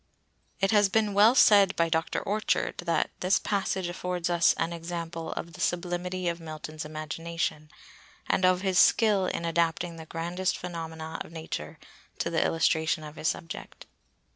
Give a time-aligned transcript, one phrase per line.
[0.59, 2.21] It has been well said by Dr.
[2.21, 7.69] Orchard that "this passage affords us an example of the sublimity of Milton's imagination
[8.27, 11.77] and of his skill in adapting the grandest phenomena of nature
[12.17, 13.85] to the illustration of his subject."